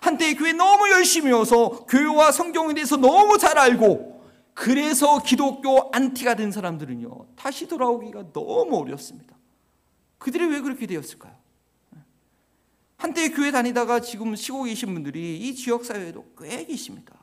[0.00, 4.22] 한때 교회 너무 열심히 와서 교회와 성경에 대해서 너무 잘 알고
[4.54, 9.36] 그래서 기독교 안티가 된 사람들은요 다시 돌아오기가 너무 어렵습니다.
[10.18, 11.34] 그들이 왜 그렇게 되었을까요?
[12.96, 17.14] 한때 교회 다니다가 지금 쉬고 계신 분들이 이 지역 사회에도 꽤 계십니다.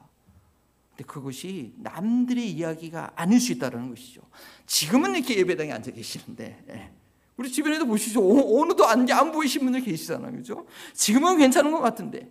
[0.91, 4.21] 근데 그것이 남들의 이야기가 아닐 수 있다는 것이죠.
[4.67, 6.91] 지금은 이렇게 예배당에 앉아 계시는데 예.
[7.38, 8.21] 우리 주변에도 보시죠.
[8.60, 10.32] 어느도 안, 안 보이신 분들 계시잖아요.
[10.34, 10.67] 그죠?
[10.93, 12.30] 지금은 괜찮은 것 같은데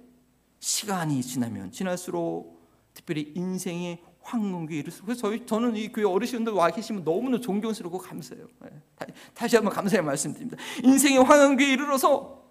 [0.60, 2.60] 시간이 지나면 지날수록
[2.94, 4.02] 특별히 인생의
[4.70, 8.46] 이르서 그래서 저는 이 교회 어르신들 와 계시면 너무나 존경스럽고 감사해요.
[8.64, 8.70] 예.
[9.34, 10.56] 다시 한번 감사의 말씀드립니다.
[10.84, 12.44] 인생의 황금기에 이르러서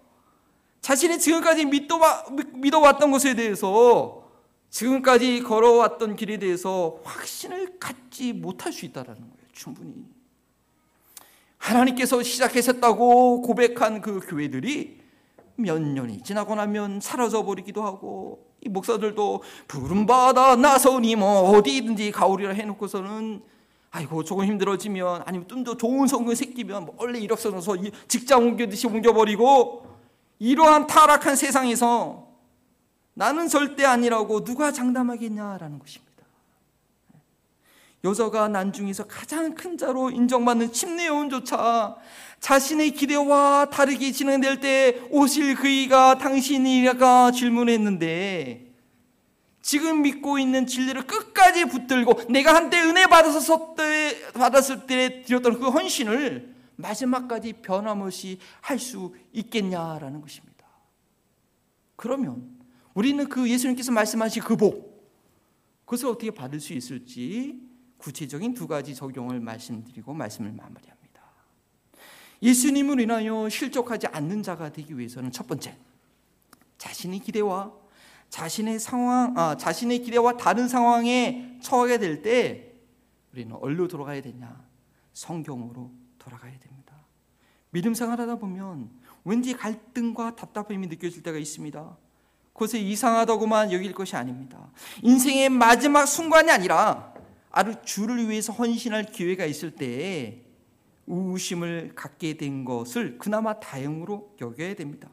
[0.82, 4.28] 자신이 지금까지 믿어왔던 것에 대해서
[4.68, 9.30] 지금까지 걸어왔던 길에 대해서 확신을 갖지 못할 수 있다는 거예요.
[9.52, 10.04] 충분히.
[11.56, 14.99] 하나님께서 시작하셨다고 고백한 그 교회들이
[15.56, 22.52] 몇 년이 지나고 나면 사라져 버리기도 하고 이 목사들도 부름 받아 나서니 뭐 어디든지 가오리라
[22.52, 23.42] 해놓고서는
[23.90, 27.76] 아이고 조금 힘들어지면 아니면 좀 더 좋은 성경 새끼면 원래 이력서 넣어서
[28.08, 29.86] 직장 옮겨듯이 옮겨버리고
[30.38, 32.28] 이러한 타락한 세상에서
[33.14, 36.10] 나는 절대 아니라고 누가 장담하겠냐라는 것입니다.
[38.02, 41.96] 여자가 난중에서 가장 큰 자로 인정받는 침례요원조차
[42.40, 48.70] 자신의 기대와 다르게 진행될 때 오실 그이가 당신이가 질문했는데
[49.62, 53.74] 지금 믿고 있는 진리를 끝까지 붙들고 내가 한때 은혜 받아서
[54.34, 60.66] 받았을 때 드렸던 그 헌신을 마지막까지 변함없이 할 수 있겠냐라는 것입니다.
[61.94, 62.58] 그러면
[62.94, 64.90] 우리는 그 예수님께서 말씀하신 그 복,
[65.84, 67.60] 그것을 어떻게 받을 수 있을지
[67.98, 70.99] 구체적인 두 가지 적용을 말씀드리고 말씀을 마무리합니다.
[72.42, 75.76] 예수님을 인하여 실족하지 않는 자가 되기 위해서는 첫 번째,
[76.78, 77.72] 자신의 기대와
[78.30, 82.72] 자신의 상황, 아, 자신의 기대와 다른 상황에 처하게 될 때
[83.32, 84.64] 우리는 어디로 돌아가야 되냐?
[85.12, 86.94] 성경으로 돌아가야 됩니다.
[87.70, 88.90] 믿음 생활하다 보면
[89.24, 91.96] 왠지 갈등과 답답함이 느껴질 때가 있습니다.
[92.52, 94.70] 그것을 이상하다고만 여길 것이 아닙니다.
[95.02, 97.14] 인생의 마지막 순간이 아니라
[97.50, 100.42] 아주 주를 위해서 헌신할 기회가 있을 때에
[101.10, 105.08] 우심을 갖게 된 것을 그나마 다행으로 여겨야 됩니다.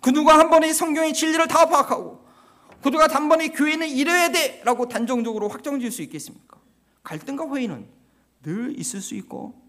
[0.00, 2.24] 그 누가 한 번에 성경의 진리를 다 파악하고
[2.82, 6.58] 그 누가 단번에 교회는 이래야 돼 라고 단정적으로 확정 지을 수 있겠습니까?
[7.02, 7.86] 갈등과 회의는
[8.42, 9.60] 늘 있을 수 있고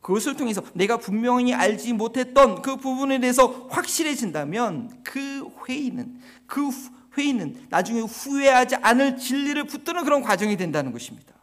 [0.00, 6.70] 그것을 통해서 내가 분명히 알지 못했던 그 부분에 대해서 확실해진다면 그 회의는 그
[7.16, 11.37] 회의는 나중에 후회하지 않을 진리를 붙드는 그런 과정이 된다는 것입니다.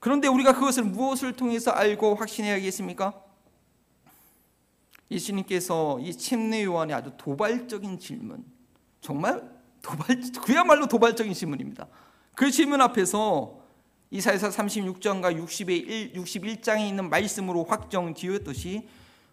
[0.00, 3.12] 그런데 우리가 그것을 무엇을 통해서 알고 확신해야겠습니까?
[5.10, 8.44] 예수님께서 이 침례 요한의 아주 도발적인 질문,
[9.00, 9.42] 정말
[9.82, 11.86] 도발, 그야말로 도발적인 질문입니다.
[12.34, 13.58] 그 질문 앞에서
[14.10, 18.88] 이사에서 36장과 61, 61장에 있는 말씀으로 확정 지었듯이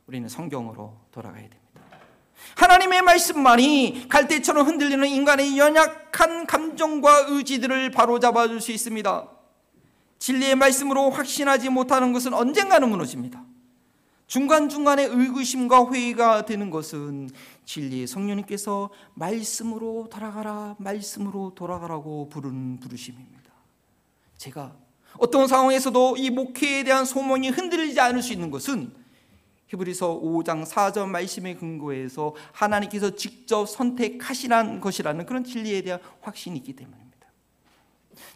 [0.08, 1.62] 우리는 성경으로 돌아가야 됩니다.
[2.58, 9.35] 하나님의 말씀만이 갈대처럼 흔들리는 인간의 연약한 감정과 의지들을 바로잡아 줄 수 있습니다.
[10.26, 13.44] 진리의 말씀으로 확신하지 못하는 것은 언젠가는 무너집니다.
[14.26, 17.30] 중간중간에 의구심과 회의가 되는 것은
[17.66, 23.52] 진리의 성령님께서 말씀으로 돌아가라, 말씀으로 돌아가라고 부르는 부르심입니다.
[24.38, 24.76] 제가
[25.20, 28.96] 어떤 상황에서도 이 목회에 대한 소망이 흔들리지 않을 수 있는 것은
[29.68, 37.05] 히브리서 5장 4절 말씀의 근거에서 하나님께서 직접 선택하시란 것이라는 그런 진리에 대한 확신이 있기 때문입니다.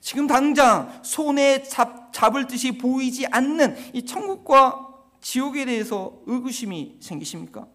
[0.02, 4.88] 지금 당장 손에 잡, 잡을 듯이 보이지 않는 이 천국과
[5.22, 7.68] 지옥에 대해서 의구심이 생기십니까?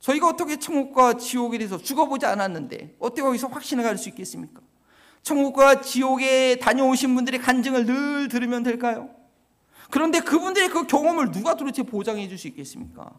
[0.00, 4.60] 저희가 어떻게 천국과 지옥에 대해서 죽어보지 않았는데 어떻게 거기서 확신을 가질 수 있겠습니까?
[5.22, 9.08] 천국과 지옥에 다녀오신 분들의 간증을 늘 들으면 될까요?
[9.90, 13.12] 그런데 그분들의 그 경험을 누가 도대체 보장해 줄 수 있겠습니까?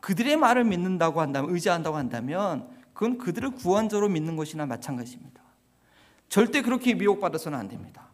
[0.00, 5.37] 그들의 말을 믿는다고 한다면, 의지한다고 한다면, 그건 그들을 구원자로 믿는 것이나 마찬가지입니다.
[6.28, 8.08] 절대 그렇게 미혹받아서는 안 됩니다.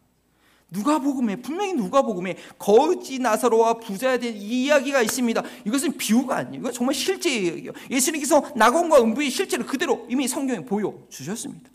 [0.69, 5.43] 누가복음에 분명히 누가복음에 거지 나사로와 부자에 대한 이야기가 있습니다.
[5.65, 6.61] 이것은 비유가 아니에요.
[6.61, 7.71] 이건 정말 실제 이야기예요.
[7.89, 11.69] 예수님께서 낙원과 음부의 실제를 그대로 이미 성경에 보여 주셨습니다.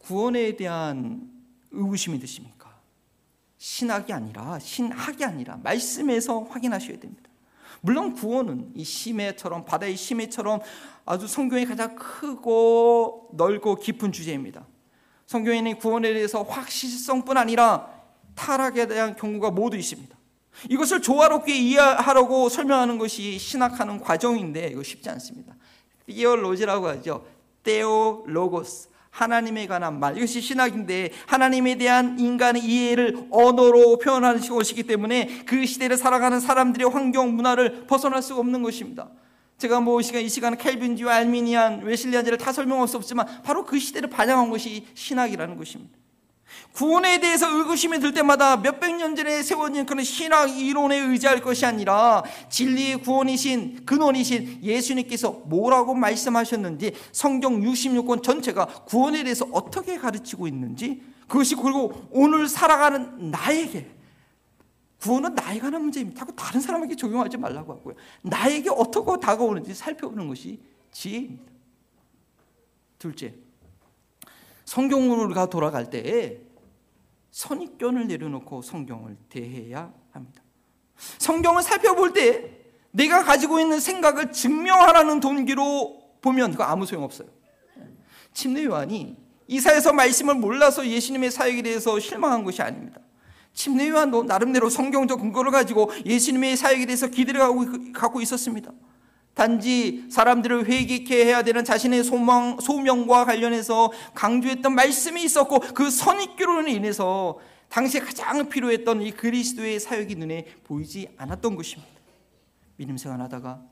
[0.00, 1.30] 구원에 대한
[1.70, 2.76] 의구심이 드십니까?
[3.58, 7.30] 신학이 아니라 신학이 아니라 말씀에서 확인하셔야 됩니다.
[7.80, 10.60] 물론 구원은 이 심해처럼 바다의 심해처럼
[11.04, 14.66] 아주 성경에 가장 크고 넓고 깊은 주제입니다.
[15.26, 17.88] 성경에는 구원에 대해서 확실성뿐 아니라
[18.34, 20.16] 타락에 대한 경고가 모두 있습니다.
[20.70, 25.54] 이것을 조화롭게 이해하려고 설명하는 것이 신학하는 과정인데 이거 쉽지 않습니다.
[26.06, 27.26] 티올로지라고 하죠.
[27.62, 35.64] 테오로고스 하나님에 관한 말 이것이 신학인데 하나님에 대한 인간의 이해를 언어로 표현하는 것이기 때문에 그
[35.64, 39.08] 시대를 살아가는 사람들의 환경 문화를 벗어날 수가 없는 것입니다.
[39.58, 44.10] 제가 뭐 시간 이 시간에 켈빈주와 알미니안, 웨실리안제를 다 설명할 수 없지만 바로 그 시대를
[44.10, 45.96] 반영한 것이 신학이라는 것입니다.
[46.72, 52.22] 구원에 대해서 의구심이 들 때마다 몇백 년 전에 세워진 그런 신학 이론에 의지할 것이 아니라
[52.50, 61.56] 진리의 구원이신 근원이신 예수님께서 뭐라고 말씀하셨는지 성경 66권 전체가 구원에 대해서 어떻게 가르치고 있는지 그것이
[61.56, 63.95] 그리고 오늘 살아가는 나에게
[65.00, 66.24] 구원은 나에 관한 문제입니다.
[66.36, 67.94] 다른 사람에게 적용하지 말라고 하고요.
[68.22, 71.52] 나에게 어떻게 다가오는지 살펴보는 것이 지혜입니다.
[72.98, 73.34] 둘째,
[74.64, 76.40] 성경으로 돌아갈 때에
[77.30, 80.42] 선입견을 내려놓고 성경을 대해야 합니다.
[81.18, 87.28] 성경을 살펴볼 때 내가 가지고 있는 생각을 증명하라는 동기로 보면 그거 아무 소용 없어요.
[88.32, 89.16] 침례 요한이
[89.48, 93.00] 이사에서 말씀을 몰라서 예수님의 사역에 대해서 실망한 것이 아닙니다.
[93.56, 97.40] 침례 요한도 나름대로 성경적 근거를 가지고 예수님의 사역에 대해서 기대를
[97.92, 98.70] 갖고 있었습니다.
[99.34, 107.38] 단지 사람들을 회개케 해야 되는 자신의 소망, 소명과 관련해서 강조했던 말씀이 있었고 그 선입교로 인해서
[107.68, 111.90] 당시에 가장 필요했던 이 그리스도의 사역이 눈에 보이지 않았던 것입니다.
[112.76, 113.62] 믿음 생활하다가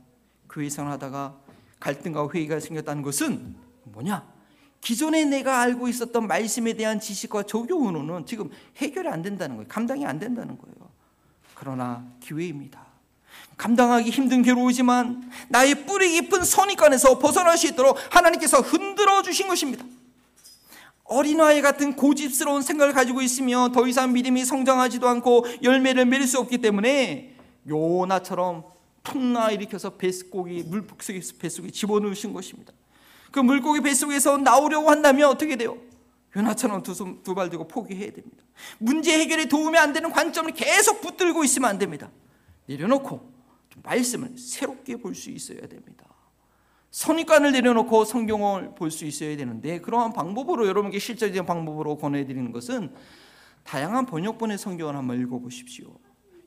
[0.51, 1.37] 교회 생활하다가
[1.79, 4.34] 갈등과 회의가 생겼다는 것은 뭐냐?
[4.85, 9.67] 기존에 내가 알고 있었던 말씀에 대한 지식과 적용으로는 지금 해결이 안 된다는 거예요.
[9.67, 10.75] 감당이 안 된다는 거예요.
[11.55, 12.85] 그러나 기회입니다.
[13.57, 19.83] 감당하기 힘든 괴로우지만 나의 뿌리 깊은 선입관에서 벗어날 수 있도록 하나님께서 흔들어 주신 것입니다.
[21.05, 26.59] 어린아이 같은 고집스러운 생각을 가지고 있으며 더 이상 믿음이 성장하지도 않고 열매를 맺을 수 없기
[26.59, 27.35] 때문에
[27.67, 28.65] 요나처럼
[29.03, 32.75] 풍나 일으켜서 뱃속이 물속에 뱃속에 집어넣으신 것입니다.
[33.35, 35.77] 그 물고기 뱃속에서 나오려고 한다면 어떻게 돼요?
[36.37, 38.45] 요나처럼 두 발 들고 포기해야 됩니다.
[38.79, 42.13] 문제 해결에 도움이 안 되는 관점을 계속 붙들고 있으면 안 됩니다.
[42.67, 43.29] 내려놓고
[43.83, 46.07] 말씀을 새롭게 볼 수 있어야 됩니다.
[46.93, 52.95] 선입관을 내려놓고 성경을 볼 수 있어야 되는데 그러한 방법으로 여러분께 실질적인 방법으로 권해드리는 것은
[53.65, 55.87] 다양한 번역본의 성경을 한번 읽어보십시오.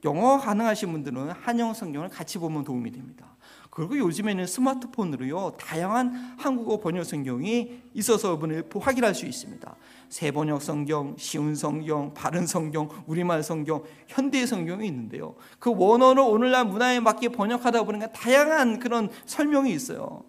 [0.05, 3.35] 영어 가능하신 분들은 한영 성경을 같이 보면 도움이 됩니다.
[3.77, 9.75] 그리고 요즘에는 스마트폰으로요 다양한 한국어 번역 성경이 있어서 여러분을 확인할 수 있습니다.
[10.09, 15.35] 새 번역 성경, 쉬운 성경, 바른 성경, 우리말 성경, 현대 성경이 있는데요.
[15.59, 20.23] 그 원어를 오늘날 문화에 맞게 번역하다 보니까 다양한 그런 설명이 있어요.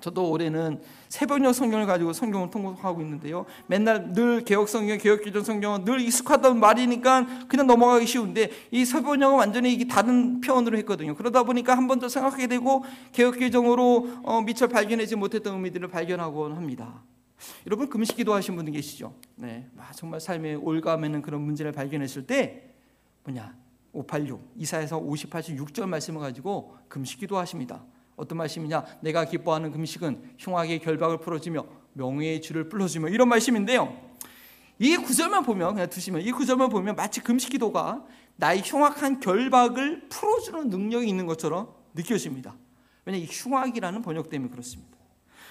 [0.00, 3.46] 저도 올해는 새벽녘 성경을 가지고 성경을 통독하고 있는데요.
[3.66, 9.34] 맨날 늘 개혁 성경, 개혁 기존 성경은 늘 익숙하던 말이니까 그냥 넘어가기 쉬운데 이 새벽녘은
[9.36, 11.14] 완전히 다른 표현으로 했거든요.
[11.14, 12.82] 그러다 보니까 한 번 더 생각하게 되고
[13.12, 17.02] 개혁 기종으로 어, 미처 발견하지 못했던 의미들을 발견하곤 합니다.
[17.66, 19.14] 여러분 금식 기도하신 분들 계시죠?
[19.36, 22.70] 네, 아, 정말 삶의 올가매는 그런 문제를 발견했을 때
[23.24, 23.54] 뭐냐
[23.92, 27.82] 586 이사에서 58절 6절 말씀을 가지고 금식 기도하십니다.
[28.20, 28.84] 어떤 말씀이냐?
[29.00, 33.96] 내가 기뻐하는 금식은 흉악의 결박을 풀어주며 명예의 줄을 불러주며 이런 말씀인데요.
[34.78, 38.04] 이 구절만 보면 그냥 두시면 이 구절만 보면 마치 금식 기도가
[38.36, 42.54] 나의 흉악한 결박을 풀어주는 능력이 있는 것처럼 느껴집니다.
[43.04, 44.98] 왜냐 이 흉악이라는 번역 때문에 그렇습니다.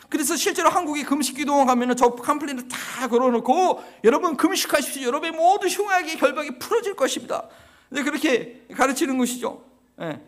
[0.08, 5.08] 그래서 실제로 한국에 금식 기도원 가면은 저 팜플렛을 다 걸어놓고 여러분 금식하십시오.
[5.08, 7.47] 여러분의 모두 흉악의 결박이 풀어질 것입니다.
[7.89, 9.63] 네, 그렇게 가르치는 것이죠.
[9.97, 10.19] 네.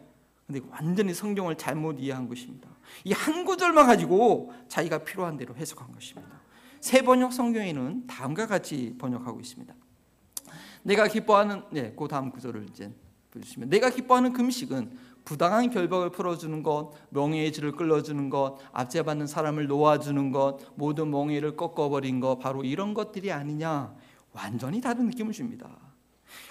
[0.51, 2.69] 근데 완전히 성경을 잘못 이해한 것입니다.
[3.05, 6.29] 이 한 구절만 가지고 자기가 필요한 대로 해석한 것입니다.
[6.81, 9.73] 새 번역 성경에는 다음과 같이 번역하고 있습니다.
[10.83, 12.91] 내가 기뻐하는 네, 그 다음 구절을 이제
[13.31, 20.31] 보시면 내가 기뻐하는 금식은 부당한 결박을 풀어주는 것, 명예의 질을 끌어주는 것, 압제받는 사람을 놓아주는
[20.31, 23.95] 것, 모든 멍에를 꺾어버린 것, 바로 이런 것들이 아니냐
[24.33, 25.90] 완전히 다른 느낌을 줍니다.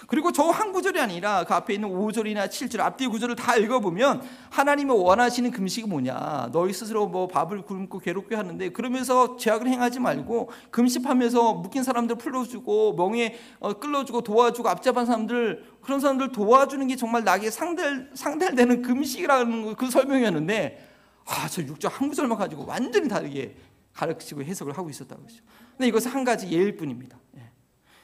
[0.07, 4.91] 그리고 저 한 구절이 아니라 그 앞에 있는 5절이나 7절 앞뒤 구절을 다 읽어보면 하나님이
[4.91, 11.53] 원하시는 금식이 뭐냐 너희 스스로 뭐 밥을 굶고 괴롭게 하는데 그러면서 죄악을 행하지 말고 금식하면서
[11.53, 17.49] 묶인 사람들 풀어주고 멍에 어, 끌어주고 도와주고 앞잡은 사람들 그런 사람들 도와주는 게 정말 나에게
[17.49, 20.89] 상대 상대되는 금식이라는 그 설명이었는데
[21.25, 23.55] 아 저 6절 한 구절만 가지고 완전히 다르게
[23.93, 25.43] 가르치고 해석을 하고 있었다고 그죠
[25.77, 27.17] 근데 이것은 한 가지 예일 뿐입니다.
[27.37, 27.49] 예.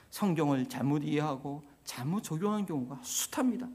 [0.09, 3.67] 성경을 잘못 이해하고 잘못 적용한 경우가 숱합니다.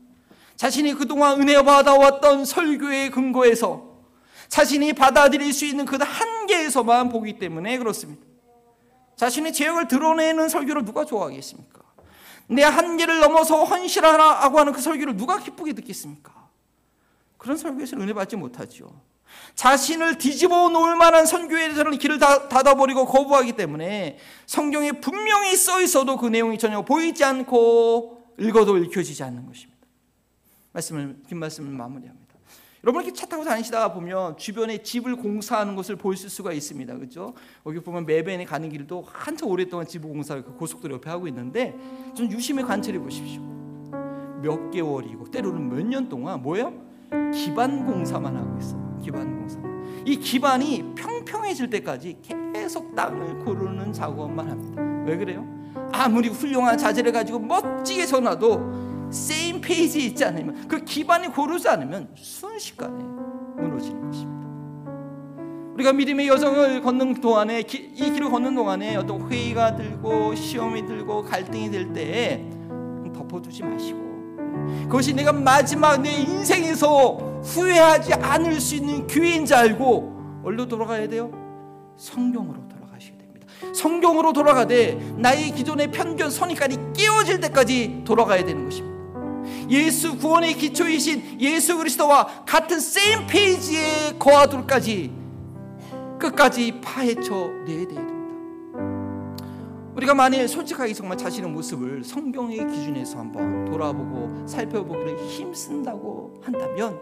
[0.54, 3.90] 자신이 그동안 은혜 받아왔던 설교의 근거에서
[4.48, 8.24] 자신이 받아들일 수 있는 그 한계에서만 보기 때문에 그렇습니다.
[9.16, 11.80] 자신의 죄악을 드러내는 설교를 누가 좋아하겠습니까?
[12.48, 16.50] 내 한계를 넘어서 헌신하라고 하는 그 설교를 누가 기쁘게 듣겠습니까?
[17.38, 19.00] 그런 설교에서 은혜 받지 못하죠.
[19.54, 26.26] 자신을 뒤집어 놓을 만한 선교에 대해서는 길을 닫아버리고 거부하기 때문에 성경에 분명히 써 있어도 그
[26.26, 29.80] 내용이 전혀 보이지 않고 읽어도 읽혀지지 않는 것입니다.
[30.72, 32.22] 말씀을 긴 말씀을 마무리합니다.
[32.84, 36.94] 여러분 이렇게 차 타고 다니시다 보면 주변에 집을 공사하는 것을 볼 수가 있습니다.
[36.96, 37.34] 그렇죠?
[37.64, 41.76] 여기 보면 매변에 가는 길도 한참 오랫동안 집 공사를 그 고속도로 옆에 하고 있는데
[42.16, 43.40] 좀 유심히 관찰해 보십시오.
[44.42, 46.72] 몇 개월이고 때로는 몇 년 동안 뭐예요?
[47.32, 48.91] 기반 공사만 하고 있어요.
[49.02, 49.58] 기반 공사.
[50.04, 52.16] 이 기반이 평평해질 때까지
[52.54, 54.82] 계속 땅을 고르는 작업만 합니다.
[55.06, 55.46] 왜 그래요?
[55.92, 63.04] 아무리 훌륭한 자재를 가지고 멋지게 전화도 세임 페이지 있지 않으면 그 기반이 고르지 않으면 순식간에
[63.62, 64.42] 무너지는 것입니다.
[65.74, 71.70] 우리가 믿음의 여정을 걷는 동안에 이 길을 걷는 동안에 어떤 회의가 들고 시험이 들고 갈등이
[71.70, 72.48] 될 때에
[73.14, 74.01] 덮어두지 마시고
[74.84, 81.30] 그것이 내가 마지막 내 인생에서 후회하지 않을 수 있는 기회인 줄 알고 어디로 돌아가야 돼요?
[81.96, 83.46] 성경으로 돌아가셔야 됩니다.
[83.74, 88.92] 성경으로 돌아가되 나의 기존의 편견 선입관이 깨어질 때까지 돌아가야 되는 것입니다.
[89.70, 95.12] 예수 구원의 기초이신 예수 그리스도와 같은 세임 페이지에 거하도록까지
[96.18, 98.11] 끝까지 파헤쳐 내야 됩니다.
[99.94, 106.98] 우리가 만일 솔직하게 정말 자신의 모습을 성경의 기준에서 한번 돌아보고 살펴보기를 힘쓴다고 한다면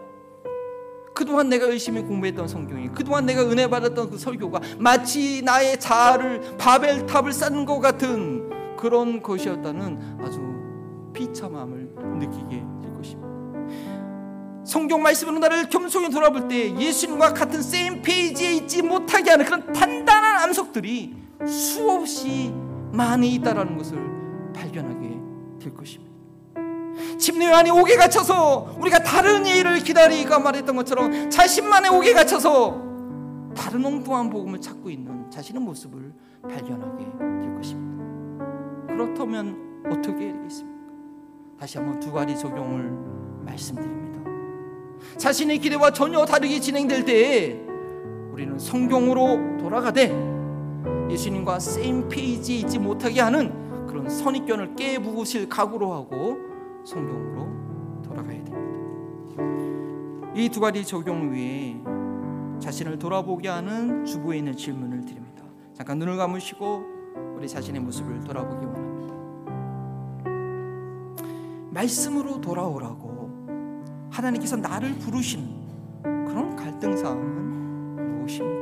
[1.13, 7.31] 그동안 내가 열심히 공부했던 성경이 그동안 내가 은혜 받았던 그 설교가 마치 나의 자아를 바벨탑을
[7.31, 10.41] 쌓는 것 같은 그런 것이었다는 아주
[11.13, 13.31] 비참함을 느끼게 될 것입니다.
[14.65, 20.43] 성경 말씀으로 나를 겸손히 돌아볼 때 예수님과 같은 세임 페이지에 있지 못하게 하는 그런 단단한
[20.43, 21.15] 암석들이
[21.45, 22.53] 수없이
[22.91, 23.97] 많이 있다라는 것을
[24.53, 25.19] 발견하게
[25.59, 26.11] 될 것입니다.
[27.17, 32.91] 침례 안에 옥에 갇혀서 우리가 다른 일을 기다리가 말했던 것처럼 자신만의 옥에 갇혀서
[33.55, 36.13] 다른 엉뚱한 복음을 찾고 있는 자신의 모습을
[36.43, 37.05] 발견하게
[37.41, 38.05] 될 것입니다.
[38.87, 40.81] 그렇다면 어떻게 해야 되겠습니까?
[41.59, 42.91] 다시 한번 두 가지 적용을
[43.45, 44.21] 말씀드립니다.
[45.17, 47.59] 자신의 기대와 전혀 다르게 진행될 때에
[48.31, 50.30] 우리는 성경으로 돌아가되
[51.09, 56.37] 예수님과 세임 페이지에 있지 못하게 하는 그런 선입견을 깨부실 각오로 하고
[56.85, 57.47] 성경으로
[58.03, 58.61] 돌아가야 됩니다.
[60.35, 61.75] 이 두 가지 적용 외에
[62.59, 65.43] 자신을 돌아보게 하는 주부에 있는 질문을 드립니다.
[65.73, 66.83] 잠깐 눈을 감으시고
[67.35, 69.15] 우리 자신의 모습을 돌아보기 원합니다.
[71.71, 73.11] 말씀으로 돌아오라고
[74.11, 75.49] 하나님께서 나를 부르시는
[76.03, 78.60] 그런 갈등 사항은 무엇입니까?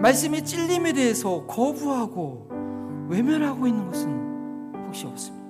[0.00, 2.48] 말씀의 찔림에 대해서 거부하고
[3.08, 5.40] 외면하고 있는 것은 혹시 없습니까?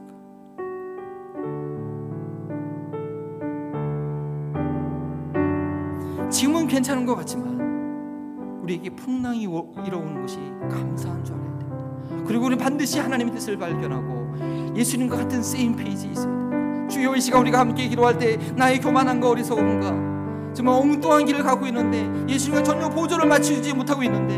[6.31, 10.39] 지금은 괜찮은 것 같지만 우리에게 풍랑이 오- 일어오는 것이
[10.71, 12.25] 감사한 줄 알아야 됩니다.
[12.27, 16.89] 그리고 우리 반드시 하나님의 뜻을 발견하고 예수님과 같은 세임 페이지에 있어야 됩니다.
[16.89, 20.10] 주여 이 시간 우리가 함께 기도할 때 나의 교만한가 어리석음과
[20.53, 24.37] 정말 엉뚱한 길을 가고 있는데 예수님과 전혀 보조를 맞추지 못하고 있는데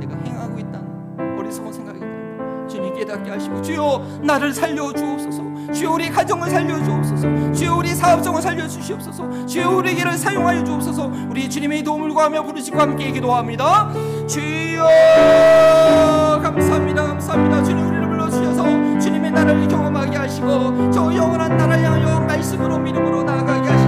[0.00, 2.66] 내가 행하고 있다는 어리석은 생각이 듭니다.
[2.68, 5.44] 주님 깨닫게 하시고 주여 나를 살려 주옵소서.
[5.72, 7.52] 주여 우리 가정을 살려 주옵소서.
[7.52, 9.46] 주여 우리 사업성을 살려 주시옵소서.
[9.46, 11.10] 주여 우리에게를 사용하여 주옵소서.
[11.30, 13.92] 우리 주님의 도움을 구하며 부르시고 함께 기도합니다.
[14.26, 14.84] 주여
[16.42, 17.02] 감사합니다.
[17.06, 17.62] 감사합니다.
[17.64, 18.64] 주님 우리를 불러 주셔서
[18.98, 23.85] 주님의 나라를 경험하게 하시고 저 영원한 나라를 향하여 말씀으로 믿음으로 나아가게 감사합니다.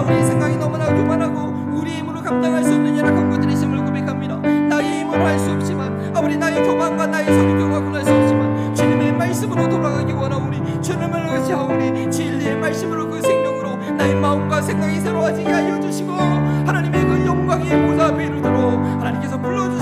[0.00, 4.36] 그러나 우리 생각이 너무나 교만하고 우리 힘으로 감당할 수 없는 연약한 것들이 있음을 고백합니다.
[4.36, 9.68] 나의 힘으로 할 수 없지만 아무리 나의 교만과 나의 성경과 구할 수 없지만 주님의 말씀으로
[9.68, 17.04] 돌아가기 원하오니 주님을 의지하오니 진리의 말씀으로 그 생명으로 나의 마음과 생각이 새로워지게 하여 주시고 하나님의
[17.06, 19.79] 그 영광의 보좌 앞에 이르도록 하나님께서 불러주신 그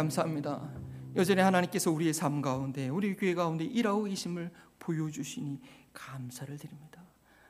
[0.00, 0.66] 감사합니다.
[1.14, 5.60] 여전히 하나님께서 우리의 삶 가운데 우리 교회 가운데 일하고 계심을 보여주시니
[5.92, 7.02] 감사를 드립니다.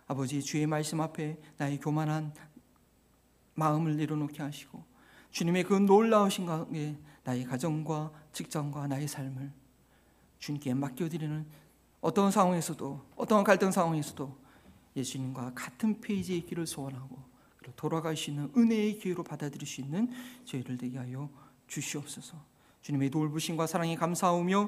[0.08, 2.34] 아버지 주의 말씀 앞에 나의 교만한
[3.54, 4.82] 마음을 내려놓게 하시고
[5.30, 9.52] 주님의 그 놀라우신 가운데 나의 가정과 직장과 나의 삶을
[10.40, 11.46] 주님께 맡겨드리는
[12.00, 14.36] 어떤 상황에서도 어떤 갈등 상황에서도
[14.96, 17.16] 예수님과 같은 페이지의 길을 소원하고
[17.76, 20.10] 돌아갈 수 있는 은혜의 기회로 받아들일 수 있는
[20.44, 21.30] 저희를 되게 하여
[21.70, 22.36] 주시옵소서.
[22.82, 24.58] 주님의 돌보심과 사랑에 감사하며